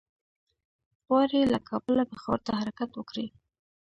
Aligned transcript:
غواړي 1.05 1.41
له 1.53 1.59
کابله 1.69 2.03
پېښور 2.11 2.39
ته 2.45 2.51
حرکت 2.59 2.89
وکړي. 2.95 3.27